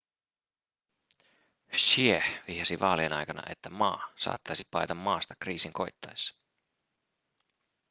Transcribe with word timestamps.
hsieh 1.73 2.23
vihjasi 2.47 2.79
vaalien 2.79 3.13
aikana 3.13 3.43
että 3.51 3.69
ma 3.69 4.13
saattaisi 4.15 4.67
paeta 4.71 4.93
maasta 4.95 5.35
kriisin 5.35 5.73
koittaessa 5.73 6.35